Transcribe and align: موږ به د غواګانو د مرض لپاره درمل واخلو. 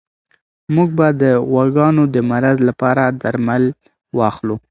موږ 0.75 0.89
به 0.97 1.07
د 1.21 1.23
غواګانو 1.49 2.03
د 2.13 2.17
مرض 2.29 2.57
لپاره 2.69 3.03
درمل 3.21 3.63
واخلو. 4.17 4.55